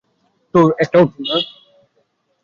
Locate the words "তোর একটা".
0.53-0.97